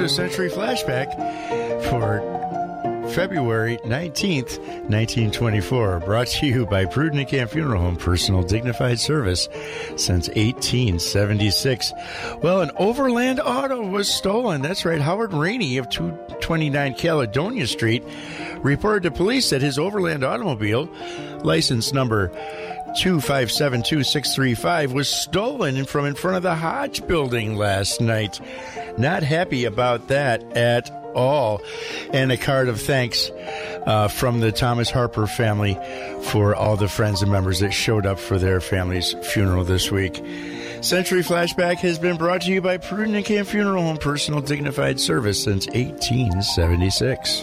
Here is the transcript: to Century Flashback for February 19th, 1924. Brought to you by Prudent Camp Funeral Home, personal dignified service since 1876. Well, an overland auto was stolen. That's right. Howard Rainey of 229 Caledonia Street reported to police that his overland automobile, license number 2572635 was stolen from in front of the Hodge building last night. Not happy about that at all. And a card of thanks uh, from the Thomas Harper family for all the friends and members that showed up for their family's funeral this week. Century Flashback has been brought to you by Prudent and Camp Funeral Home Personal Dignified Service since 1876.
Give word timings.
to 0.00 0.08
Century 0.08 0.48
Flashback 0.48 1.14
for 1.90 2.20
February 3.10 3.76
19th, 3.84 4.58
1924. 4.88 6.00
Brought 6.00 6.28
to 6.28 6.46
you 6.46 6.64
by 6.64 6.86
Prudent 6.86 7.28
Camp 7.28 7.50
Funeral 7.50 7.82
Home, 7.82 7.96
personal 7.96 8.42
dignified 8.42 8.98
service 8.98 9.50
since 9.96 10.28
1876. 10.28 11.92
Well, 12.42 12.62
an 12.62 12.70
overland 12.78 13.40
auto 13.40 13.86
was 13.86 14.08
stolen. 14.08 14.62
That's 14.62 14.86
right. 14.86 15.02
Howard 15.02 15.34
Rainey 15.34 15.76
of 15.76 15.90
229 15.90 16.94
Caledonia 16.94 17.66
Street 17.66 18.02
reported 18.60 19.02
to 19.02 19.10
police 19.10 19.50
that 19.50 19.60
his 19.60 19.78
overland 19.78 20.24
automobile, 20.24 20.88
license 21.42 21.92
number 21.92 22.28
2572635 22.96 24.92
was 24.92 25.08
stolen 25.08 25.84
from 25.84 26.06
in 26.06 26.14
front 26.14 26.36
of 26.36 26.42
the 26.42 26.54
Hodge 26.54 27.06
building 27.06 27.56
last 27.56 28.00
night. 28.00 28.40
Not 28.98 29.22
happy 29.22 29.64
about 29.64 30.08
that 30.08 30.42
at 30.56 30.90
all. 31.14 31.62
And 32.12 32.32
a 32.32 32.36
card 32.36 32.68
of 32.68 32.80
thanks 32.80 33.30
uh, 33.86 34.08
from 34.08 34.40
the 34.40 34.52
Thomas 34.52 34.90
Harper 34.90 35.26
family 35.26 35.78
for 36.24 36.54
all 36.54 36.76
the 36.76 36.88
friends 36.88 37.22
and 37.22 37.30
members 37.30 37.60
that 37.60 37.72
showed 37.72 38.06
up 38.06 38.18
for 38.18 38.38
their 38.38 38.60
family's 38.60 39.14
funeral 39.32 39.64
this 39.64 39.90
week. 39.90 40.16
Century 40.82 41.22
Flashback 41.22 41.76
has 41.78 41.98
been 41.98 42.16
brought 42.16 42.42
to 42.42 42.50
you 42.50 42.62
by 42.62 42.78
Prudent 42.78 43.14
and 43.14 43.24
Camp 43.24 43.48
Funeral 43.48 43.82
Home 43.82 43.98
Personal 43.98 44.40
Dignified 44.40 44.98
Service 44.98 45.42
since 45.42 45.66
1876. 45.66 47.38